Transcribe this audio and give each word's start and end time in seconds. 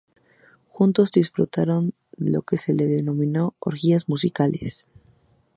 Juntos 0.65 1.11
disfrutaron 1.11 1.93
de 2.17 2.31
lo 2.31 2.41
que 2.41 2.57
se 2.57 2.73
denominó 2.73 3.53
"orgías 3.59 4.09
musicales". 4.09 4.89